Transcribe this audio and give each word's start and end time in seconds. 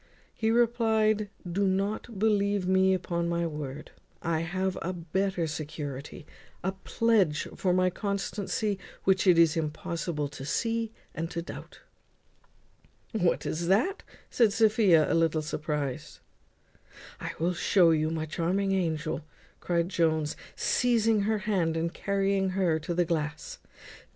He 0.33 0.49
replied, 0.49 1.29
"Don't 1.47 2.17
believe 2.17 2.67
me 2.67 2.95
upon 2.95 3.29
my 3.29 3.45
word; 3.45 3.91
I 4.23 4.39
have 4.39 4.75
a 4.81 4.93
better 4.93 5.45
security, 5.45 6.25
a 6.63 6.71
pledge 6.71 7.47
for 7.55 7.71
my 7.71 7.91
constancy, 7.91 8.79
which 9.03 9.27
it 9.27 9.37
is 9.37 9.55
impossible 9.55 10.27
to 10.27 10.43
see 10.43 10.91
and 11.13 11.29
to 11.29 11.43
doubt." 11.43 11.81
"What 13.11 13.45
is 13.45 13.67
that?" 13.67 14.01
said 14.31 14.53
Sophia, 14.53 15.05
a 15.07 15.13
little 15.13 15.43
surprized. 15.43 16.17
"I 17.19 17.33
will 17.37 17.53
show 17.53 17.91
you, 17.91 18.09
my 18.09 18.25
charming 18.25 18.71
angel," 18.71 19.23
cried 19.59 19.89
Jones, 19.89 20.35
seizing 20.55 21.19
her 21.29 21.37
hand 21.45 21.77
and 21.77 21.93
carrying 21.93 22.49
her 22.57 22.79
to 22.79 22.95
the 22.95 23.05
glass. 23.05 23.59